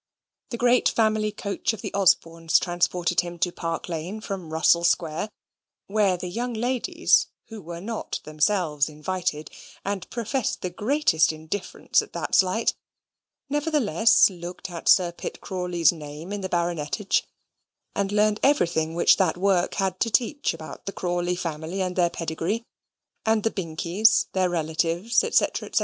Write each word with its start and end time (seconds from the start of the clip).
The 0.49 0.57
great 0.57 0.89
family 0.89 1.31
coach 1.31 1.73
of 1.73 1.81
the 1.83 1.91
Osbornes 1.93 2.57
transported 2.57 3.21
him 3.21 3.37
to 3.37 3.51
Park 3.51 3.87
Lane 3.87 4.19
from 4.19 4.51
Russell 4.51 4.83
Square; 4.83 5.29
where 5.85 6.17
the 6.17 6.27
young 6.27 6.55
ladies, 6.55 7.27
who 7.49 7.61
were 7.61 7.79
not 7.79 8.19
themselves 8.23 8.89
invited, 8.89 9.51
and 9.85 10.09
professed 10.09 10.63
the 10.63 10.71
greatest 10.71 11.31
indifference 11.31 12.01
at 12.01 12.13
that 12.13 12.33
slight, 12.33 12.73
nevertheless 13.47 14.27
looked 14.31 14.71
at 14.71 14.89
Sir 14.89 15.11
Pitt 15.11 15.39
Crawley's 15.39 15.91
name 15.91 16.33
in 16.33 16.41
the 16.41 16.49
baronetage; 16.49 17.21
and 17.95 18.11
learned 18.11 18.39
everything 18.41 18.95
which 18.95 19.17
that 19.17 19.37
work 19.37 19.75
had 19.75 19.99
to 19.99 20.09
teach 20.09 20.51
about 20.55 20.87
the 20.87 20.93
Crawley 20.93 21.35
family 21.35 21.79
and 21.79 21.95
their 21.95 22.09
pedigree, 22.09 22.63
and 23.23 23.43
the 23.43 23.51
Binkies, 23.51 24.25
their 24.33 24.49
relatives, 24.49 25.17
&c., 25.17 25.29
&c. 25.31 25.45